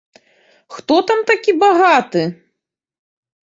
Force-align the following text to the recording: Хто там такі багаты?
Хто 0.77 0.95
там 1.11 1.21
такі 1.33 1.51
багаты? 1.67 2.23